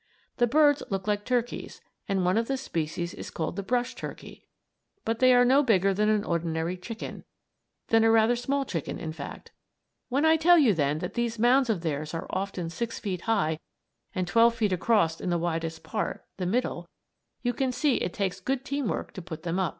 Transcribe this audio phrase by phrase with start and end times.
[0.37, 4.47] The birds look like turkeys, and one of the species is called the "brush turkey,"
[5.05, 7.23] but they are no bigger than an ordinary chicken
[7.89, 9.51] than a rather small chicken, in fact.
[10.09, 13.59] When I tell you, then, that these mounds of theirs are often six feet high
[14.15, 16.89] and twelve feet across in the widest part, the middle,
[17.43, 19.69] you can see it takes good team work to put them up.